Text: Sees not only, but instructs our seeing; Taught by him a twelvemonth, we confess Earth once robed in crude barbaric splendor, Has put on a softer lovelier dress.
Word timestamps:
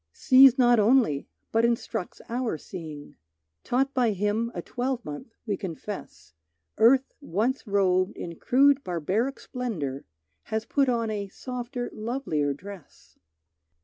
Sees 0.13 0.57
not 0.57 0.79
only, 0.79 1.27
but 1.51 1.63
instructs 1.63 2.21
our 2.27 2.57
seeing; 2.57 3.17
Taught 3.63 3.93
by 3.93 4.13
him 4.13 4.51
a 4.55 4.61
twelvemonth, 4.63 5.35
we 5.45 5.55
confess 5.57 6.33
Earth 6.79 7.13
once 7.21 7.67
robed 7.67 8.17
in 8.17 8.37
crude 8.37 8.83
barbaric 8.83 9.39
splendor, 9.39 10.05
Has 10.45 10.65
put 10.65 10.89
on 10.89 11.11
a 11.11 11.27
softer 11.27 11.91
lovelier 11.93 12.51
dress. 12.51 13.19